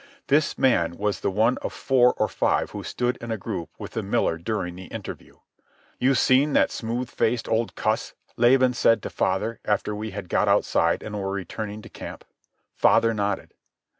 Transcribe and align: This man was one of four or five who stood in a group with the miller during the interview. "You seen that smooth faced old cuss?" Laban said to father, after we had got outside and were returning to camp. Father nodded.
This 0.29 0.57
man 0.57 0.97
was 0.97 1.21
one 1.21 1.59
of 1.59 1.71
four 1.71 2.13
or 2.17 2.27
five 2.27 2.71
who 2.71 2.81
stood 2.81 3.17
in 3.17 3.29
a 3.29 3.37
group 3.37 3.69
with 3.77 3.91
the 3.91 4.01
miller 4.01 4.39
during 4.39 4.73
the 4.75 4.85
interview. 4.85 5.35
"You 5.99 6.15
seen 6.15 6.53
that 6.53 6.71
smooth 6.71 7.07
faced 7.07 7.47
old 7.47 7.75
cuss?" 7.75 8.15
Laban 8.35 8.73
said 8.73 9.03
to 9.03 9.11
father, 9.11 9.59
after 9.63 9.95
we 9.95 10.09
had 10.09 10.27
got 10.27 10.47
outside 10.47 11.03
and 11.03 11.15
were 11.19 11.29
returning 11.31 11.83
to 11.83 11.89
camp. 11.89 12.25
Father 12.73 13.13
nodded. 13.13 13.53